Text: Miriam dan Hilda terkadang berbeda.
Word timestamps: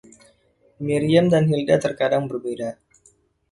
Miriam 0.85 1.25
dan 1.33 1.43
Hilda 1.51 1.75
terkadang 1.85 2.23
berbeda. 2.31 2.69